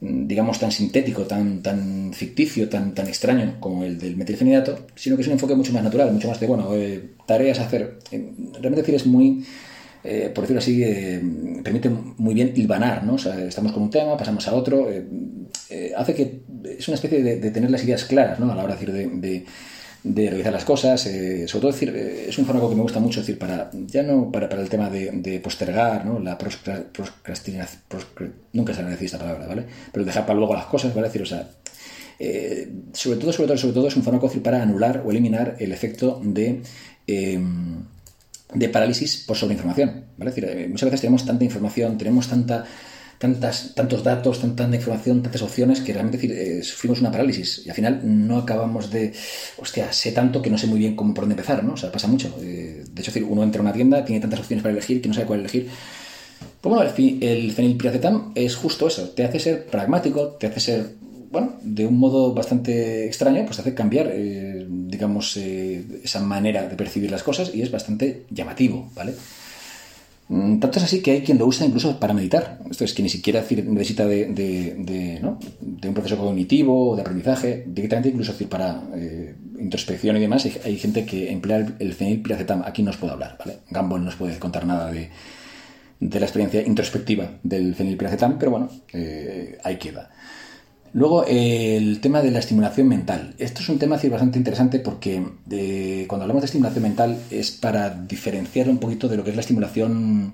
mm, 0.00 0.28
digamos, 0.28 0.60
tan 0.60 0.70
sintético, 0.70 1.22
tan, 1.22 1.60
tan 1.60 2.12
ficticio, 2.14 2.68
tan, 2.68 2.94
tan 2.94 3.08
extraño 3.08 3.56
como 3.58 3.82
el 3.82 3.98
del 3.98 4.16
metilfenidato, 4.16 4.86
sino 4.94 5.16
que 5.16 5.22
es 5.22 5.28
un 5.28 5.34
enfoque 5.34 5.56
mucho 5.56 5.72
más 5.72 5.82
natural, 5.82 6.12
mucho 6.12 6.28
más 6.28 6.38
de, 6.38 6.46
bueno, 6.46 6.72
eh, 6.76 7.02
tareas 7.26 7.58
a 7.58 7.66
hacer. 7.66 7.98
Realmente 8.12 8.82
decir, 8.82 8.94
es 8.94 9.06
muy 9.06 9.44
eh, 10.04 10.30
por 10.32 10.42
decirlo 10.42 10.60
así, 10.60 10.82
eh, 10.82 11.20
permite 11.62 11.88
muy 11.88 12.34
bien 12.34 12.52
hilvanar, 12.54 13.04
¿no? 13.04 13.14
O 13.14 13.18
sea, 13.18 13.38
estamos 13.44 13.72
con 13.72 13.82
un 13.82 13.90
tema, 13.90 14.16
pasamos 14.16 14.46
a 14.46 14.54
otro, 14.54 14.88
eh, 14.90 15.92
hace 15.96 16.14
que 16.14 16.40
es 16.78 16.86
una 16.88 16.94
especie 16.94 17.22
de, 17.22 17.50
tener 17.50 17.70
las 17.70 17.82
ideas 17.84 18.04
claras, 18.04 18.38
¿no? 18.38 18.50
A 18.52 18.54
la 18.54 18.64
hora 18.64 18.76
de, 18.76 19.44
de, 20.04 20.30
realizar 20.30 20.52
las 20.52 20.64
cosas, 20.64 21.00
sobre 21.02 21.48
todo 21.48 21.72
decir, 21.72 21.88
es 22.28 22.38
un 22.38 22.46
fármaco 22.46 22.70
que 22.70 22.76
me 22.76 22.82
gusta 22.82 23.00
mucho 23.00 23.20
decir 23.20 23.38
para, 23.38 23.70
ya 23.72 24.02
no 24.02 24.30
para, 24.30 24.48
para 24.48 24.62
el 24.62 24.68
tema 24.68 24.88
de, 24.88 25.40
postergar, 25.42 26.06
¿no? 26.06 26.20
La 26.20 26.38
procrastinación, 26.38 27.82
nunca 28.52 28.74
se 28.74 28.84
decir 28.84 29.06
esta 29.06 29.18
palabra, 29.18 29.46
¿vale? 29.46 29.64
Pero 29.92 30.04
dejar 30.04 30.24
para 30.24 30.38
luego 30.38 30.54
las 30.54 30.66
cosas, 30.66 30.94
¿vale? 30.94 31.08
Decir, 31.08 31.22
o 31.22 31.26
sea, 31.26 31.50
sobre 32.92 33.18
todo, 33.18 33.32
sobre 33.32 33.48
todo, 33.48 33.58
sobre 33.58 33.74
todo 33.74 33.88
es 33.88 33.96
un 33.96 34.04
fármaco 34.04 34.30
para 34.42 34.62
anular 34.62 35.02
o 35.04 35.10
eliminar 35.10 35.56
el 35.58 35.72
efecto 35.72 36.20
de 36.22 36.62
de 38.52 38.68
parálisis 38.68 39.24
por 39.26 39.36
sobreinformación. 39.36 40.04
¿vale? 40.16 40.32
eh, 40.36 40.66
muchas 40.68 40.86
veces 40.86 41.00
tenemos 41.02 41.24
tanta 41.24 41.44
información, 41.44 41.98
tenemos 41.98 42.28
tanta, 42.28 42.64
tantas, 43.18 43.74
tantos 43.74 44.02
datos, 44.02 44.40
tanta, 44.40 44.64
información, 44.64 45.22
tantas 45.22 45.42
opciones 45.42 45.80
que 45.80 45.92
realmente 45.92 46.18
decir, 46.18 46.32
eh, 46.32 46.62
sufrimos 46.62 47.00
una 47.00 47.10
parálisis 47.10 47.62
y 47.66 47.68
al 47.68 47.74
final 47.74 48.00
no 48.04 48.38
acabamos 48.38 48.90
de, 48.90 49.12
hostia, 49.58 49.92
sé 49.92 50.12
tanto 50.12 50.40
que 50.40 50.50
no 50.50 50.58
sé 50.58 50.66
muy 50.66 50.78
bien 50.78 50.96
cómo 50.96 51.12
por 51.12 51.22
dónde 51.24 51.34
empezar, 51.34 51.62
¿no? 51.64 51.74
O 51.74 51.76
sea, 51.76 51.92
pasa 51.92 52.08
mucho. 52.08 52.36
Eh, 52.40 52.84
de 52.90 53.02
hecho, 53.02 53.10
decir, 53.10 53.24
uno 53.24 53.42
entra 53.42 53.60
a 53.60 53.62
una 53.62 53.72
tienda, 53.72 54.04
tiene 54.04 54.20
tantas 54.20 54.40
opciones 54.40 54.62
para 54.62 54.72
elegir 54.72 55.02
que 55.02 55.08
no 55.08 55.14
sabe 55.14 55.26
cuál 55.26 55.40
elegir. 55.40 55.68
Pues 56.60 56.74
bueno, 56.74 56.90
el 57.20 57.52
fenilpiracetam 57.52 58.32
es 58.34 58.54
justo 58.56 58.86
eso, 58.86 59.10
te 59.10 59.24
hace 59.24 59.40
ser 59.40 59.66
pragmático, 59.66 60.36
te 60.38 60.46
hace 60.46 60.60
ser 60.60 60.90
bueno, 61.30 61.56
de 61.62 61.86
un 61.86 61.98
modo 61.98 62.32
bastante 62.32 63.06
extraño, 63.06 63.44
pues 63.44 63.58
hace 63.58 63.74
cambiar, 63.74 64.10
eh, 64.12 64.66
digamos, 64.68 65.36
eh, 65.36 65.84
esa 66.02 66.20
manera 66.20 66.66
de 66.66 66.76
percibir 66.76 67.10
las 67.10 67.22
cosas 67.22 67.54
y 67.54 67.62
es 67.62 67.70
bastante 67.70 68.24
llamativo, 68.30 68.90
¿vale? 68.94 69.14
Mm, 70.28 70.58
tanto 70.58 70.78
es 70.78 70.84
así 70.84 71.00
que 71.00 71.12
hay 71.12 71.22
quien 71.22 71.38
lo 71.38 71.46
usa 71.46 71.66
incluso 71.66 71.98
para 72.00 72.14
meditar. 72.14 72.58
Esto 72.70 72.84
es 72.84 72.94
que 72.94 73.02
ni 73.02 73.08
siquiera 73.10 73.40
necesita 73.40 74.06
de, 74.06 75.20
un 75.22 75.94
proceso 75.94 76.16
cognitivo, 76.16 76.96
de 76.96 77.02
aprendizaje, 77.02 77.64
directamente 77.66 78.08
incluso 78.10 78.32
decir, 78.32 78.48
para 78.48 78.82
eh, 78.94 79.34
introspección 79.58 80.16
y 80.16 80.20
demás. 80.20 80.48
Hay, 80.64 80.76
gente 80.78 81.04
que 81.04 81.30
emplea 81.30 81.74
el, 81.78 81.92
fenilpiracetam. 81.92 82.62
Aquí 82.64 82.82
no 82.82 82.90
os 82.90 82.96
puedo 82.96 83.12
hablar, 83.12 83.36
¿vale? 83.38 83.58
Gamble 83.70 84.00
no 84.00 84.08
os 84.08 84.16
puede 84.16 84.38
contar 84.38 84.66
nada 84.66 84.90
de, 84.90 85.10
la 86.00 86.24
experiencia 86.24 86.62
introspectiva 86.62 87.32
del 87.42 87.74
fenilpiracetam, 87.74 88.38
pero 88.38 88.50
bueno, 88.50 88.70
ahí 89.64 89.76
queda. 89.76 90.10
Luego, 90.92 91.24
el 91.26 92.00
tema 92.00 92.22
de 92.22 92.30
la 92.30 92.38
estimulación 92.38 92.88
mental. 92.88 93.34
Esto 93.38 93.60
es 93.60 93.68
un 93.68 93.78
tema 93.78 93.96
bastante 93.96 94.38
interesante 94.38 94.80
porque 94.80 95.22
cuando 96.06 96.24
hablamos 96.24 96.42
de 96.42 96.46
estimulación 96.46 96.82
mental 96.82 97.18
es 97.30 97.50
para 97.50 97.90
diferenciar 97.90 98.68
un 98.68 98.78
poquito 98.78 99.08
de 99.08 99.16
lo 99.16 99.24
que 99.24 99.30
es 99.30 99.36
la 99.36 99.42
estimulación 99.42 100.32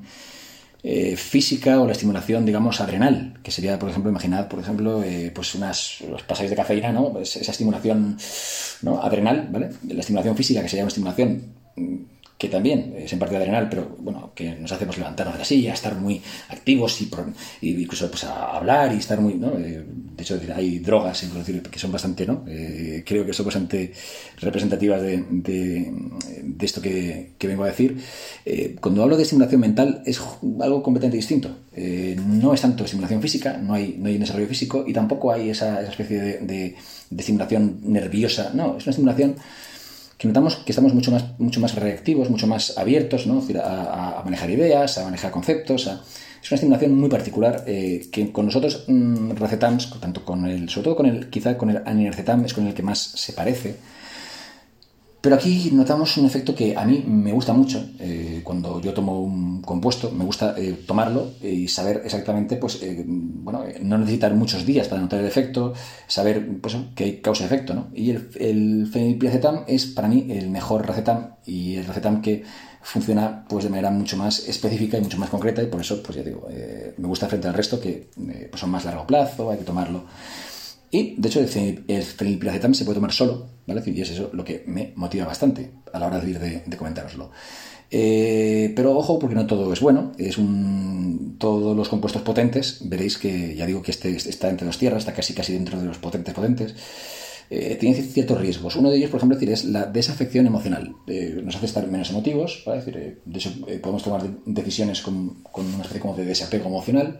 eh, 0.86 1.16
física 1.16 1.80
o 1.80 1.86
la 1.86 1.92
estimulación, 1.92 2.44
digamos, 2.44 2.78
adrenal, 2.82 3.38
que 3.42 3.50
sería, 3.50 3.78
por 3.78 3.88
ejemplo, 3.88 4.10
imaginad, 4.10 4.48
por 4.48 4.60
ejemplo, 4.60 5.02
eh, 5.02 5.32
pues 5.34 5.54
unas, 5.54 6.02
los 6.02 6.22
pasajes 6.24 6.50
de 6.50 6.56
cafeína, 6.56 6.92
¿no? 6.92 7.18
Esa 7.18 7.50
estimulación 7.50 8.18
¿no? 8.82 9.02
adrenal, 9.02 9.48
¿vale? 9.50 9.70
La 9.88 10.00
estimulación 10.00 10.36
física, 10.36 10.60
que 10.60 10.68
sería 10.68 10.84
una 10.84 10.88
estimulación 10.88 11.42
que 12.44 12.50
también 12.50 12.94
es 12.98 13.10
en 13.10 13.18
parte 13.18 13.36
adrenal, 13.36 13.68
pero 13.70 13.96
bueno, 13.98 14.32
que 14.34 14.54
nos 14.56 14.70
hace 14.70 14.84
pues, 14.84 14.98
levantarnos 14.98 15.34
de 15.34 15.38
la 15.38 15.44
silla, 15.46 15.72
estar 15.72 15.94
muy 15.94 16.20
activos 16.50 17.00
y, 17.00 17.08
incluso 17.62 18.10
pues, 18.10 18.24
a 18.24 18.56
hablar 18.56 18.92
y 18.92 18.98
estar 18.98 19.18
muy, 19.18 19.34
¿no? 19.34 19.58
Eh, 19.58 19.82
de 20.16 20.22
hecho, 20.22 20.38
hay 20.54 20.78
drogas 20.80 21.24
que 21.70 21.78
son 21.78 21.90
bastante, 21.90 22.26
¿no? 22.26 22.44
Eh, 22.46 23.02
creo 23.06 23.24
que 23.24 23.32
son 23.32 23.46
bastante 23.46 23.92
representativas 24.36 25.00
de, 25.00 25.24
de, 25.30 25.92
esto 26.60 26.82
que, 26.82 27.32
que, 27.38 27.46
vengo 27.46 27.64
a 27.64 27.68
decir. 27.68 27.96
Eh, 28.44 28.76
cuando 28.78 29.02
hablo 29.02 29.16
de 29.16 29.22
estimulación 29.22 29.62
mental 29.62 30.02
es 30.04 30.20
algo 30.60 30.82
completamente 30.82 31.16
distinto. 31.16 31.48
no 32.40 32.52
es 32.52 32.60
tanto 32.60 32.84
estimulación 32.84 33.22
física, 33.22 33.56
no 33.56 33.72
hay, 33.72 33.96
no 33.98 34.08
hay 34.08 34.18
desarrollo 34.18 34.48
físico 34.48 34.84
y 34.86 34.92
tampoco 34.92 35.32
hay 35.32 35.48
esa, 35.48 35.80
esa 35.80 35.90
especie 35.90 36.20
de, 36.20 36.38
de 37.10 37.20
estimulación 37.20 37.80
nerviosa. 37.84 38.50
No, 38.52 38.76
es 38.76 38.84
una 38.84 38.90
estimulación 38.90 39.36
notamos 40.26 40.56
que 40.56 40.72
estamos 40.72 40.94
mucho 40.94 41.10
más, 41.10 41.38
mucho 41.38 41.60
más 41.60 41.74
reactivos, 41.74 42.30
mucho 42.30 42.46
más 42.46 42.76
abiertos 42.78 43.26
¿no? 43.26 43.42
a, 43.62 44.22
manejar 44.24 44.50
ideas, 44.50 44.98
a 44.98 45.04
manejar 45.04 45.30
conceptos. 45.30 45.86
Es 45.86 46.50
una 46.50 46.56
estimulación 46.56 46.94
muy 46.94 47.08
particular 47.08 47.64
eh, 47.66 48.06
que 48.12 48.30
con 48.30 48.46
nosotros 48.46 48.84
mmm, 48.86 49.30
recetamos, 49.32 49.98
tanto 50.00 50.24
con 50.24 50.46
el, 50.46 50.68
sobre 50.68 50.84
todo 50.84 50.96
con 50.96 51.06
el, 51.06 51.30
quizá 51.30 51.56
con 51.56 51.70
el 51.70 51.82
anircetam 51.86 52.44
es 52.44 52.52
con 52.52 52.66
el 52.66 52.74
que 52.74 52.82
más 52.82 52.98
se 52.98 53.32
parece, 53.32 53.76
pero 55.24 55.36
aquí 55.36 55.70
notamos 55.72 56.18
un 56.18 56.26
efecto 56.26 56.54
que 56.54 56.76
a 56.76 56.84
mí 56.84 57.02
me 57.06 57.32
gusta 57.32 57.54
mucho. 57.54 57.82
Eh, 57.98 58.42
cuando 58.44 58.78
yo 58.82 58.92
tomo 58.92 59.20
un 59.20 59.62
compuesto, 59.62 60.10
me 60.10 60.22
gusta 60.22 60.54
eh, 60.58 60.84
tomarlo 60.86 61.30
y 61.40 61.66
saber 61.66 62.02
exactamente, 62.04 62.56
pues, 62.56 62.82
eh, 62.82 63.02
bueno, 63.06 63.64
no 63.80 63.96
necesitar 63.96 64.34
muchos 64.34 64.66
días 64.66 64.86
para 64.86 65.00
notar 65.00 65.20
el 65.20 65.26
efecto, 65.26 65.72
saber 66.06 66.46
pues, 66.60 66.76
que 66.94 67.04
hay 67.04 67.16
causa-efecto. 67.22 67.72
¿no? 67.72 67.86
Y 67.94 68.10
el, 68.10 68.28
el 68.38 68.86
fenilpiracetam 68.92 69.64
es 69.66 69.86
para 69.86 70.08
mí 70.08 70.26
el 70.28 70.50
mejor 70.50 70.86
recetam 70.86 71.36
y 71.46 71.76
el 71.76 71.86
recetam 71.86 72.20
que 72.20 72.44
funciona 72.82 73.46
pues 73.48 73.64
de 73.64 73.70
manera 73.70 73.90
mucho 73.90 74.18
más 74.18 74.46
específica 74.46 74.98
y 74.98 75.00
mucho 75.00 75.16
más 75.16 75.30
concreta 75.30 75.62
y 75.62 75.68
por 75.68 75.80
eso 75.80 76.02
pues 76.02 76.18
ya 76.18 76.22
digo 76.22 76.46
me 76.98 77.08
gusta 77.08 77.28
frente 77.28 77.48
al 77.48 77.54
resto 77.54 77.80
que 77.80 78.10
pues 78.50 78.60
son 78.60 78.68
más 78.68 78.84
largo 78.84 79.06
plazo 79.06 79.50
hay 79.50 79.56
que 79.56 79.64
tomarlo 79.64 80.04
y, 80.94 81.16
de 81.16 81.28
hecho, 81.28 81.40
el, 81.40 81.48
fenilpiracetam 81.48 82.72
se 82.72 82.84
puede 82.84 82.94
tomar 82.94 83.10
solo, 83.10 83.48
¿vale? 83.66 83.82
Y 83.84 84.00
es 84.00 84.10
eso 84.10 84.30
lo 84.32 84.44
que 84.44 84.62
me 84.68 84.92
motiva 84.94 85.26
bastante 85.26 85.72
a 85.92 85.98
la 85.98 86.06
hora 86.06 86.20
de 86.20 86.38
de, 86.38 86.62
de 86.64 86.76
comentároslo. 86.76 87.32
Eh, 87.90 88.72
pero 88.76 88.96
ojo, 88.96 89.18
porque 89.18 89.34
no 89.34 89.44
todo 89.44 89.72
es 89.72 89.80
bueno. 89.80 90.12
Es 90.18 90.38
un, 90.38 91.34
todos 91.40 91.76
los 91.76 91.88
compuestos 91.88 92.22
potentes, 92.22 92.78
veréis 92.88 93.18
que 93.18 93.56
ya 93.56 93.66
digo 93.66 93.82
que 93.82 93.90
este 93.90 94.14
está 94.14 94.48
entre 94.48 94.68
dos 94.68 94.78
tierras, 94.78 95.00
está 95.00 95.12
casi 95.12 95.34
casi 95.34 95.54
dentro 95.54 95.80
de 95.80 95.86
los 95.86 95.98
potentes 95.98 96.32
potentes. 96.32 96.76
Eh, 97.50 97.76
tiene 97.80 98.00
ciertos 98.00 98.40
riesgos. 98.40 98.76
Uno 98.76 98.88
de 98.88 98.98
ellos, 98.98 99.10
por 99.10 99.18
ejemplo, 99.18 99.36
es 99.36 99.64
la 99.64 99.86
desafección 99.86 100.46
emocional. 100.46 100.94
Eh, 101.08 101.40
nos 101.42 101.56
hace 101.56 101.66
estar 101.66 101.84
menos 101.88 102.08
emotivos, 102.10 102.62
decir, 102.66 103.20
de 103.24 103.36
hecho, 103.36 103.50
podemos 103.82 104.04
tomar 104.04 104.22
decisiones 104.46 105.00
con, 105.00 105.42
con, 105.42 105.66
una 105.66 105.82
especie 105.82 106.00
como 106.00 106.14
de 106.14 106.24
desapego 106.24 106.68
emocional. 106.68 107.18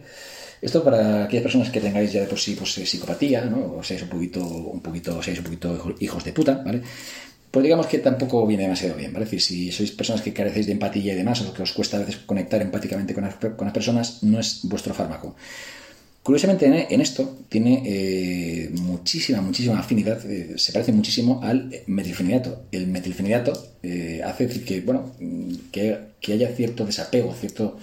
Esto 0.61 0.83
para 0.83 1.25
aquellas 1.25 1.43
personas 1.43 1.69
que 1.69 1.81
tengáis 1.81 2.11
ya 2.11 2.21
de 2.21 2.27
por 2.27 2.39
sí 2.39 2.55
pues, 2.55 2.77
eh, 2.77 2.85
psicopatía, 2.85 3.45
¿no? 3.45 3.75
o 3.77 3.83
seáis 3.83 4.03
un 4.03 4.09
poquito, 4.09 4.41
un 4.41 4.81
poquito, 4.81 5.21
seáis 5.21 5.39
un 5.39 5.45
poquito 5.45 5.95
hijos 5.99 6.23
de 6.23 6.33
puta, 6.33 6.61
¿vale? 6.63 6.81
Pues 7.51 7.63
digamos 7.63 7.87
que 7.87 7.99
tampoco 7.99 8.45
viene 8.45 8.63
demasiado 8.63 8.95
bien, 8.95 9.13
¿vale? 9.13 9.27
Si 9.39 9.71
sois 9.71 9.91
personas 9.91 10.21
que 10.21 10.33
carecéis 10.33 10.65
de 10.65 10.73
empatía 10.73 11.13
y 11.13 11.15
demás, 11.15 11.39
o 11.41 11.53
que 11.53 11.63
os 11.63 11.71
cuesta 11.71 11.95
a 11.95 12.01
veces 12.01 12.17
conectar 12.25 12.61
empáticamente 12.61 13.13
con 13.13 13.23
las, 13.23 13.35
personas, 13.71 14.23
no 14.23 14.39
es 14.39 14.59
vuestro 14.63 14.93
fármaco. 14.93 15.35
Curiosamente, 16.21 16.65
en 16.89 16.99
esto 16.99 17.37
tiene 17.47 17.83
eh, 17.85 18.69
muchísima, 18.73 19.39
muchísima 19.39 19.79
afinidad, 19.79 20.19
eh, 20.25 20.55
se 20.57 20.73
parece 20.73 20.91
muchísimo 20.91 21.39
al 21.43 21.71
metilfenidato. 21.87 22.63
El 22.71 22.87
metilfenidato 22.87 23.53
hace 24.25 24.49
que, 24.65 24.81
bueno, 24.81 25.13
que, 25.71 26.33
haya 26.33 26.49
cierto 26.49 26.85
desapego, 26.85 27.33
cierto 27.33 27.77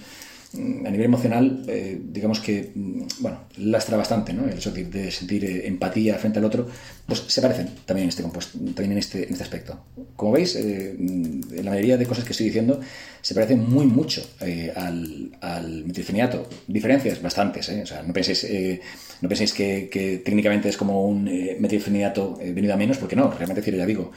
a 0.53 0.89
nivel 0.91 1.05
emocional, 1.05 1.63
eh, 1.67 1.99
digamos 1.99 2.39
que, 2.39 2.71
mm, 2.75 3.01
bueno, 3.19 3.39
lastra 3.57 3.97
bastante, 3.97 4.33
¿no? 4.33 4.47
El 4.47 4.53
hecho 4.53 4.71
de, 4.71 5.09
sentir 5.09 5.45
eh, 5.45 5.67
empatía 5.67 6.15
frente 6.19 6.37
al 6.37 6.45
otro, 6.45 6.67
pues 7.07 7.23
se 7.27 7.41
parecen 7.41 7.69
también 7.85 8.05
en 8.05 8.09
este 8.09 8.23
también 8.23 8.91
en 8.91 8.97
este, 8.99 9.23
en 9.25 9.31
este 9.31 9.43
aspecto. 9.43 9.79
Como 10.15 10.33
veis, 10.33 10.55
eh, 10.55 10.95
mm, 10.97 11.55
la 11.63 11.71
mayoría 11.71 11.97
de 11.97 12.05
cosas 12.05 12.23
que 12.23 12.33
estoy 12.33 12.47
diciendo 12.47 12.79
se 13.21 13.33
parecen 13.33 13.67
muy 13.67 13.87
mucho 13.87 14.21
al, 14.75 15.31
al, 15.41 15.85
metilfeniato. 15.85 16.47
Diferencias 16.67 17.21
bastantes, 17.21 17.69
O 17.69 17.85
sea, 17.85 18.03
no 18.03 18.13
penséis, 18.13 18.45
no 19.21 19.29
penséis 19.29 19.53
que, 19.53 20.21
técnicamente 20.23 20.69
es 20.69 20.77
como 20.77 21.07
un 21.07 21.23
metilfeniato 21.59 22.37
venido 22.37 22.73
a 22.73 22.77
menos, 22.77 22.97
porque 22.97 23.15
no, 23.15 23.31
realmente 23.31 23.61
ya 23.71 23.85
digo, 23.85 24.11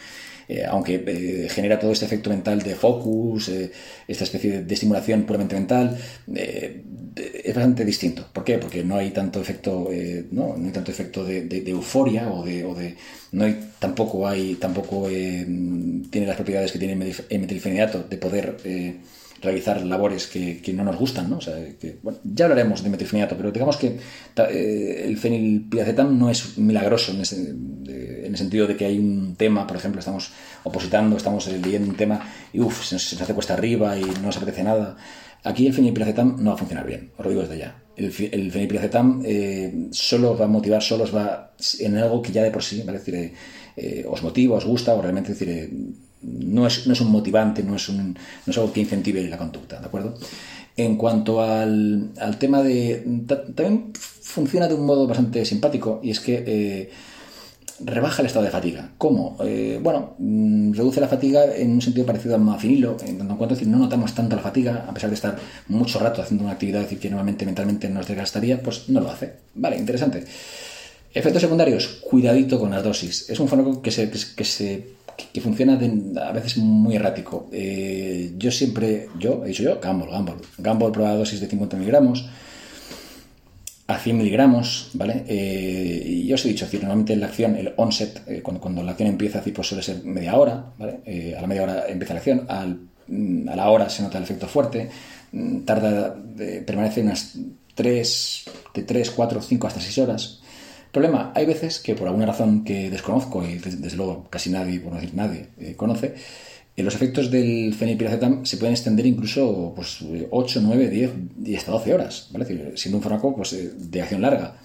eh, 0.49 0.65
aunque 0.65 1.03
eh, 1.07 1.49
genera 1.49 1.79
todo 1.79 1.93
este 1.93 2.05
efecto 2.05 2.31
mental 2.31 2.63
de 2.63 2.75
focus, 2.75 3.49
eh, 3.49 3.71
esta 4.07 4.25
especie 4.25 4.63
de, 4.63 4.75
estimulación 4.75 5.25
puramente 5.25 5.55
mental, 5.55 5.99
es 6.33 7.55
bastante 7.55 7.85
distinto. 7.85 8.27
¿Por 8.33 8.45
qué? 8.45 8.59
Porque 8.59 8.85
no 8.85 8.97
hay 8.97 9.11
tanto 9.11 9.41
efecto, 9.41 9.89
¿no? 10.31 10.55
hay 10.55 10.71
tanto 10.71 10.91
efecto 10.91 11.25
de, 11.25 11.63
euforia 11.67 12.31
o 12.31 12.45
de, 12.45 12.65
o 12.65 12.75
de, 12.75 12.95
no 13.33 13.45
hay 13.45 13.59
tampoco 13.79 14.29
hay 14.29 14.55
tampoco 14.57 15.09
tiene 15.09 16.27
las 16.27 16.37
propiedades 16.37 16.73
que 16.73 16.79
tiene 16.79 16.93
el 17.29 17.41
metilfenidato 17.41 18.05
de 18.09 18.17
poder 18.19 18.57
realizar 19.43 19.85
labores 19.85 20.27
que, 20.27 20.73
no 20.75 20.85
nos 20.85 20.97
gustan, 20.97 21.31
¿no? 21.31 21.39
O 21.39 21.41
sea, 21.41 21.55
que, 21.79 21.99
bueno, 22.03 22.19
ya 22.25 22.47
hablaremos 22.47 22.83
de 22.83 22.91
metilfenidato, 22.91 23.37
pero 23.37 23.51
digamos 23.51 23.77
que 23.77 23.99
eh, 24.37 25.03
el 25.05 25.17
fenilpiracetam 25.19 26.19
no 26.19 26.31
es 26.31 26.59
milagroso 26.59 27.13
en, 27.13 27.19
en, 27.19 28.27
el 28.27 28.37
sentido 28.37 28.67
de 28.67 28.77
que 28.77 28.87
hay 28.87 28.99
un 28.99 29.37
tema, 29.37 29.67
por 29.67 29.77
ejemplo, 29.77 30.01
estamos 30.01 30.33
opositando, 30.65 31.17
estamos 31.17 31.47
leyendo 31.47 31.91
un 31.91 31.97
tema 31.97 32.21
y 32.53 32.61
uff, 32.61 32.85
se, 32.85 32.95
nos 32.95 33.21
hace 33.21 33.35
cuesta 33.35 33.55
arriba 33.55 33.99
y 33.99 34.05
no 34.05 34.23
nos 34.23 34.37
apetece 34.37 34.63
nada. 34.63 34.97
Aquí 35.45 35.67
el 35.67 35.75
fenilpiracetam 35.75 36.43
no 36.43 36.51
va 36.51 36.55
a 36.57 36.59
funcionar 36.59 36.87
bien, 36.87 37.13
os 37.17 37.25
lo 37.25 37.31
digo 37.31 37.43
desde 37.43 37.59
ya. 37.59 37.83
El, 37.97 38.13
el 38.33 38.53
eh, 39.25 39.89
solo 39.91 40.37
va 40.37 40.45
a 40.45 40.49
motivar, 40.49 40.83
solo 40.83 41.05
os 41.05 41.15
va 41.15 41.53
en 41.79 41.97
algo 41.97 42.21
que 42.21 42.33
ya 42.33 42.43
de 42.43 42.51
por 42.51 42.63
sí, 42.63 42.83
¿vale? 42.85 42.99
Es 42.99 43.07
decir, 43.07 43.33
eh, 43.77 44.05
os 44.09 44.23
motiva, 44.23 44.57
os 44.57 44.67
gusta, 44.67 44.95
o 44.95 45.01
realmente 45.01 45.33
decir, 45.33 45.71
no 46.23 46.67
es, 46.67 46.87
no 46.87 46.93
es 46.93 47.01
un 47.01 47.11
motivante, 47.11 47.63
no 47.63 47.77
es, 47.77 47.89
un, 47.89 48.15
no 48.15 48.51
es 48.51 48.57
algo 48.59 48.73
que 48.73 48.81
incentive 48.81 49.29
la 49.29 49.39
conducta, 49.39 49.81
¿de 49.81 49.87
acuerdo? 49.87 50.15
En 50.77 50.97
cuanto 50.97 51.41
al, 51.41 52.11
al 52.21 52.39
tema 52.39 52.63
de... 52.63 53.05
También 53.55 53.93
funciona 53.95 54.69
de 54.69 54.75
un 54.75 54.85
modo 54.85 55.07
bastante 55.07 55.45
simpático 55.45 56.01
y 56.03 56.11
es 56.11 56.21
que 56.21 56.45
eh, 56.47 56.91
rebaja 57.81 58.23
el 58.23 58.27
estado 58.27 58.45
de 58.45 58.51
fatiga. 58.51 58.91
¿Cómo? 58.99 59.37
Eh, 59.45 59.79
bueno, 59.83 60.15
mm, 60.19 60.73
reduce 60.73 61.01
la 61.01 61.09
fatiga 61.09 61.55
en 61.55 61.73
un 61.73 61.83
sentido 61.83 62.07
parecido 62.07 62.35
al 62.35 62.41
mafinilo, 62.41 62.97
en 63.05 63.19
tanto 63.19 63.33
en 63.33 63.39
cuanto 63.39 63.55
decir, 63.55 63.69
no 63.69 63.79
notamos 63.79 64.15
tanto 64.15 64.37
la 64.37 64.43
fatiga, 64.43 64.85
a 64.89 64.95
pesar 64.95 65.11
de 65.11 65.15
estar 65.15 65.39
mucho 65.69 65.99
rato 65.99 66.23
haciendo 66.23 66.45
una 66.45 66.55
actividad 66.55 66.81
decir, 66.81 66.99
que 66.99 67.09
normalmente 67.09 67.47
mentalmente 67.47 67.89
nos 67.89 68.07
desgastaría, 68.07 68.61
pues 68.61 68.89
no 68.89 69.01
lo 69.01 69.11
hace. 69.11 69.35
Vale, 69.55 69.77
interesante. 69.77 70.25
Efectos 71.15 71.41
secundarios, 71.41 72.03
cuidadito 72.03 72.59
con 72.59 72.71
las 72.71 72.85
dosis. 72.85 73.31
Es 73.31 73.41
un 73.41 73.49
fármaco 73.49 73.81
que 73.81 73.91
se, 73.91 74.11
que 74.11 74.45
se 74.45 74.96
que 75.17 75.41
funciona 75.41 75.79
a 76.23 76.33
veces 76.33 76.59
muy 76.59 76.97
errático. 76.97 77.49
Eh, 77.53 78.35
yo 78.37 78.51
siempre, 78.51 79.09
yo, 79.19 79.45
he 79.45 79.49
dicho 79.49 79.63
yo, 79.63 79.81
Gamble, 79.81 80.11
Gamble. 80.11 80.37
Gamble 80.59 80.91
prueba 80.91 81.15
dosis 81.15 81.41
de 81.41 81.47
50 81.47 81.77
miligramos 81.77 82.29
a 83.89 83.99
100 83.99 84.17
miligramos, 84.17 84.91
¿vale? 84.95 85.25
Eh, 85.29 86.03
y 86.05 86.27
yo 86.27 86.35
os 86.35 86.45
he 86.45 86.49
dicho, 86.49 86.65
decir, 86.65 86.81
normalmente 86.81 87.15
la 87.15 87.27
acción, 87.27 87.55
el 87.55 87.73
onset, 87.77 88.21
eh, 88.27 88.43
cuando, 88.43 88.61
cuando, 88.61 88.83
la 88.83 88.93
acción 88.93 89.09
empieza, 89.09 89.41
pues 89.55 89.69
suele 89.69 89.83
ser 89.83 90.03
media 90.05 90.37
hora, 90.37 90.73
¿vale? 90.77 91.35
a 91.37 91.41
la 91.41 91.47
media 91.47 91.63
hora 91.63 91.85
empieza 91.89 92.15
la 92.15 92.19
acción, 92.19 92.47
mm, 93.07 93.49
a 93.49 93.55
la 93.55 93.71
hora 93.71 93.89
se 93.89 94.03
nota 94.03 94.19
el 94.19 94.25
efecto 94.25 94.49
fuerte, 94.49 94.91
mm, 95.31 95.61
tarda, 95.61 96.17
permanece 96.67 97.01
unas 97.03 97.39
3, 97.77 98.45
de 98.75 98.83
3, 98.83 99.11
4, 99.13 99.41
5 99.41 99.67
hasta 99.69 99.81
6 99.81 99.99
horas. 99.99 100.41
Problema, 100.97 101.31
hay 101.35 101.45
veces 101.45 101.79
que 101.79 101.95
por 101.95 102.09
alguna 102.09 102.25
razón 102.25 102.65
que 102.65 102.89
desconozco 102.89 103.47
y 103.47 103.59
desde, 103.59 103.95
luego 103.99 104.27
casi 104.31 104.49
nadie, 104.49 104.81
por 104.81 104.95
no 104.95 104.99
decir 104.99 105.15
nadie, 105.15 105.49
eh, 105.61 105.75
conoce, 105.77 106.15
eh, 106.75 106.83
los 106.83 106.95
efectos 106.95 107.31
del 107.31 107.75
fenilpiracetam 107.75 108.47
se 108.47 108.57
pueden 108.57 108.73
extender 108.73 109.05
incluso 109.05 109.75
pues, 109.77 109.99
8, 110.31 110.61
9, 110.63 110.89
10 110.89 111.11
y 111.45 111.55
hasta 111.55 111.73
12 111.73 111.93
horas, 111.93 112.29
¿vale? 112.31 112.47
decir, 112.47 112.73
siendo 112.77 112.97
un 112.97 113.03
fármaco 113.03 113.37
pues, 113.37 113.53
eh, 113.53 113.73
de 113.77 114.01
acción 114.01 114.23
larga. 114.23 114.57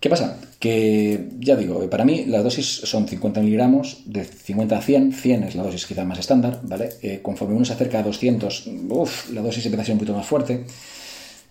¿Qué 0.00 0.08
pasa? 0.08 0.38
Que, 0.58 1.28
ya 1.40 1.56
digo, 1.56 1.90
para 1.90 2.06
mí 2.06 2.24
las 2.24 2.42
dosis 2.42 2.66
son 2.66 3.06
50 3.06 3.42
miligramos, 3.42 3.98
de 4.06 4.24
50 4.24 4.78
a 4.78 4.80
100, 4.80 5.12
100 5.12 5.42
es 5.42 5.56
la 5.56 5.62
dosis 5.62 5.84
quizá 5.84 6.06
más 6.06 6.20
estándar, 6.20 6.60
¿vale? 6.62 7.20
conforme 7.20 7.54
uno 7.54 7.66
se 7.66 7.74
acerca 7.74 7.98
a 7.98 8.02
200, 8.02 8.66
uf, 8.88 9.30
la 9.30 9.42
dosis 9.42 9.66
empieza 9.66 9.82
a 9.82 9.84
ser 9.84 9.92
un 9.92 9.98
poquito 9.98 10.16
más 10.16 10.26
fuerte. 10.26 10.64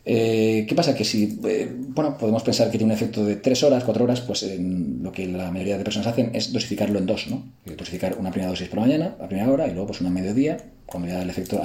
Eh, 0.06 0.66
¿Qué 0.68 0.76
pasa? 0.76 0.94
Que 0.96 1.06
si, 1.06 1.40
eh, 1.46 1.72
bueno, 1.72 2.18
podemos 2.18 2.44
pensar 2.44 2.70
que 2.70 2.78
tiene 2.78 2.94
un 2.94 2.98
efecto 2.98 3.24
de 3.26 3.38
3 3.38 3.64
horas, 3.64 3.84
4 3.84 4.04
horas, 4.04 4.22
pues 4.22 4.46
lo 4.60 5.12
que 5.12 5.28
la 5.28 5.52
mayoría 5.52 5.78
de 5.78 5.84
personas 5.84 6.08
hacen 6.08 6.32
es 6.34 6.52
dosificarlo 6.52 7.00
en 7.00 7.06
dos, 7.06 7.28
¿no? 7.28 7.54
Eh, 7.66 7.76
dosificar 7.78 8.18
una 8.20 8.32
primera 8.32 8.50
dosis 8.50 8.68
por 8.68 8.80
la 8.80 8.86
mañana, 8.86 9.16
la 9.20 9.28
primera 9.28 9.50
hora, 9.50 9.68
y 9.68 9.72
luego 9.72 9.88
pues 9.88 10.02
una 10.02 10.10
mediodía, 10.10 10.58
cuando 10.86 11.08
ya 11.08 11.22
el 11.22 11.30
efecto, 11.30 11.62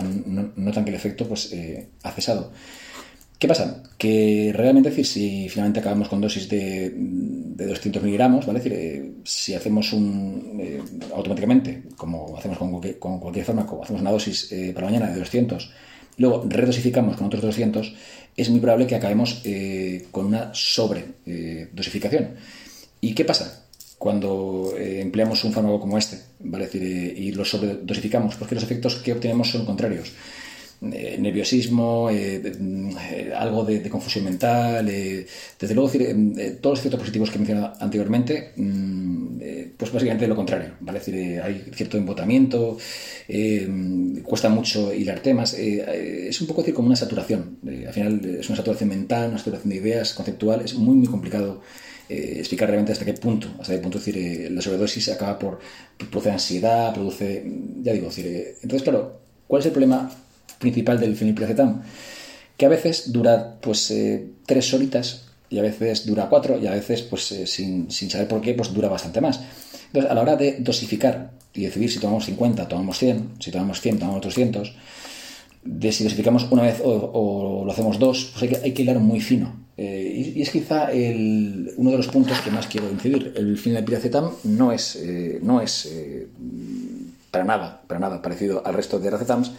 notan 0.57 0.85
que 0.85 0.91
el 0.91 0.97
efecto 0.97 1.27
pues, 1.27 1.55
ha 2.03 2.11
cesado. 2.13 2.53
¿Qué 3.39 3.47
pasa? 3.47 3.85
Que 3.97 4.53
realmente, 4.53 4.91
decir, 4.91 5.07
si 5.07 5.49
finalmente 5.49 5.79
acabamos 5.79 6.09
con 6.09 6.21
dosis 6.21 6.49
de, 6.49 6.93
de 6.93 7.67
200 7.67 8.03
miligramos, 8.03 8.47
¿vale? 8.47 8.59
decir, 8.59 8.73
eh, 8.77 9.13
si 9.23 9.55
hacemos 9.55 9.93
un. 9.93 10.59
Eh, 10.61 10.83
automáticamente, 11.15 11.85
como 11.97 12.37
hacemos 12.37 12.59
con 12.59 12.73
cualquier, 12.73 12.99
con 12.99 13.21
cualquier 13.21 13.45
fármaco, 13.45 13.81
hacemos 13.83 14.03
una 14.03 14.11
dosis 14.11 14.51
eh, 14.51 14.73
para 14.75 14.89
mañana 14.89 15.09
de 15.11 15.21
200, 15.21 15.71
luego 16.19 16.45
redosificamos 16.49 17.17
con 17.17 17.27
otros 17.27 17.43
200, 17.43 17.95
es 18.37 18.51
muy 18.51 18.61
probable 18.61 18.87
que 18.87 18.95
acabemos 18.95 19.43
con 20.13 20.27
una 20.27 20.51
sobredosificación. 20.53 22.31
¿Y 23.01 23.15
qué 23.15 23.25
pasa? 23.25 23.65
Cuando 23.99 24.75
empleamos 24.77 25.43
un 25.43 25.53
fármaco 25.53 25.81
como 25.81 25.99
este, 25.99 26.21
¿vale? 26.41 26.67
decir, 26.67 26.83
y 26.83 27.33
lo 27.33 27.45
sobredosificamos, 27.45 28.37
porque 28.37 28.55
los 28.55 28.63
efectos 28.63 28.97
que 28.97 29.13
obtenemos 29.13 29.51
son 29.51 29.65
contrarios. 29.65 30.13
Eh, 30.81 31.17
nerviosismo, 31.19 32.09
eh, 32.09 32.41
eh, 32.41 33.33
algo 33.37 33.65
de, 33.65 33.83
confusión 33.91 34.25
mental, 34.25 34.87
desde 34.87 35.75
luego 35.75 35.91
todos 36.61 36.75
los 36.75 36.79
efectos 36.79 37.01
positivos 37.01 37.31
que 37.31 37.35
he 37.35 37.39
mencionado 37.41 37.73
anteriormente, 37.81 38.53
mm, 39.39 39.77
pues 39.77 39.93
básicamente 39.93 40.27
lo 40.27 40.37
contrario, 40.37 40.73
¿vale? 40.81 40.99
decir, 40.99 41.41
hay 41.41 41.71
cierto 41.75 41.97
embotamiento, 41.97 42.77
cuesta 44.23 44.49
mucho 44.49 44.93
hilar 44.93 45.21
temas, 45.21 45.55
es 45.55 46.41
un 46.41 46.47
poco 46.47 46.63
decir, 46.63 46.75
como 46.75 46.89
una 46.89 46.97
saturación, 46.97 47.59
al 47.87 47.93
final 47.93 48.25
es 48.25 48.49
una 48.49 48.57
saturación 48.57 48.89
mental, 48.89 49.31
una 49.31 49.39
saturación 49.39 49.71
de 49.71 49.77
ideas, 49.77 50.15
conceptual, 50.15 50.63
es 50.63 50.75
muy 50.75 50.97
muy 50.97 51.09
complicado 51.09 51.63
explicar 52.09 52.69
realmente 52.69 52.93
hasta 52.93 53.05
qué 53.05 53.13
punto, 53.15 53.49
hasta 53.61 53.75
qué 53.75 53.79
punto 53.81 53.99
decir, 53.99 54.51
la 54.51 54.63
sobredosis 54.63 55.09
acaba 55.11 55.39
por, 55.39 55.59
produce 56.11 56.31
ansiedad, 56.31 56.95
produce, 56.95 57.45
ya 57.83 57.93
digo, 57.93 58.07
decir, 58.07 58.57
entonces 58.63 58.83
claro, 58.83 59.21
¿cuál 59.47 59.61
es 59.61 59.67
el 59.67 59.73
problema 59.73 60.11
principal 60.59 61.01
del 61.01 61.17
fenilpiracetam, 61.17 61.83
que 62.57 62.67
a 62.67 62.69
veces 62.69 63.13
dura 63.13 63.59
pues 63.61 63.91
eh, 63.91 64.27
tres 64.47 64.73
horitas 64.75 65.28
y 65.51 65.59
a 65.59 65.63
veces 65.63 66.07
dura 66.07 66.29
cuatro 66.29 66.59
y 66.59 66.67
a 66.67 66.73
veces 66.73 67.03
pues 67.03 67.33
eh, 67.33 67.47
sin, 67.47 67.91
saber 67.91 68.29
por 68.29 68.41
qué 68.41 68.55
pues 68.55 68.73
dura 68.73 68.89
bastante 68.89 69.21
más. 69.21 69.41
Entonces 69.87 70.11
a 70.11 70.15
la 70.15 70.23
hora 70.23 70.37
de 70.37 70.57
dosificar 70.61 71.33
y 71.55 71.63
decidir 71.63 71.91
si 71.91 71.99
tomamos 71.99 72.25
50, 72.27 72.69
tomamos 72.69 72.99
100, 72.99 73.31
si 73.41 73.51
tomamos 73.51 73.81
100, 73.81 73.99
tomamos 73.99 74.23
200, 74.23 74.75
de 75.65 75.93
si 75.93 76.05
dosificamos 76.05 76.47
una 76.51 76.63
vez 76.63 76.81
o, 76.85 77.63
lo 77.65 77.73
hacemos 77.73 77.99
dos, 77.99 78.31
pues 78.33 78.43
hay 78.43 78.49
que, 78.49 78.57
hay 78.65 78.73
que 78.73 78.83
hilar 78.83 78.99
muy 78.99 79.21
fino. 79.21 79.67
Eh, 79.77 80.35
y, 80.37 80.43
es 80.43 80.51
quizá 80.51 80.91
el, 80.93 81.73
uno 81.77 81.91
de 81.91 81.97
los 81.97 82.09
puntos 82.09 82.41
que 82.41 82.51
más 82.51 82.67
quiero 82.67 82.91
incidir. 82.91 83.33
El 83.37 83.57
fenilpiracetam 83.59 84.31
no 84.45 84.73
es, 84.73 84.99
no 85.43 85.61
es 85.61 85.89
para 87.31 87.45
nada, 87.45 87.83
para 87.87 88.01
nada 88.01 88.23
parecido 88.23 88.63
al 88.65 88.75
resto 88.75 88.99
de 88.99 89.11
racetams, 89.11 89.53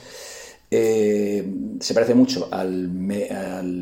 eh, 0.72 1.52
se 1.80 1.94
parece 1.96 2.14
mucho 2.14 2.48
al, 2.52 2.92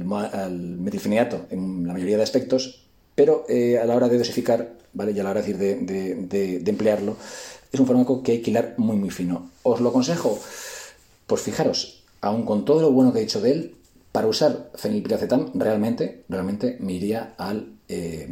al, 0.09 0.77
metilfenidato 0.79 1.47
en 1.49 1.76
la 1.87 1.93
mayoría 1.93 2.17
de 2.17 2.23
aspectos, 2.23 2.83
pero 3.15 3.45
eh, 3.49 3.79
a 3.79 3.85
la 3.85 3.95
hora 3.95 4.09
de 4.09 4.17
dosificar, 4.17 4.73
¿vale? 4.93 5.11
y 5.11 5.19
a 5.19 5.23
la 5.23 5.31
hora 5.31 5.41
de, 5.41 5.53
de, 5.53 6.63
emplearlo, 6.65 7.17
es 7.71 7.79
un 7.79 7.87
fármaco 7.87 8.21
que 8.21 8.33
hay 8.33 8.41
que 8.41 8.51
hilar 8.51 8.75
muy 8.77 8.95
muy 8.95 9.09
fino. 9.09 9.49
¿Os 9.63 9.81
lo 9.81 9.89
aconsejo? 9.89 10.39
Pues 11.25 11.41
fijaros, 11.41 12.03
aun 12.21 12.45
con 12.45 12.65
todo 12.65 12.81
lo 12.81 12.91
bueno 12.91 13.11
que 13.11 13.19
he 13.19 13.23
dicho 13.23 13.41
de 13.41 13.51
él, 13.51 13.75
para 14.11 14.27
usar 14.27 14.71
fenilpiracetam 14.75 15.51
realmente, 15.55 16.23
realmente 16.29 16.77
me 16.79 16.93
iría 16.93 17.35
al 17.37 17.73
eh. 17.87 18.27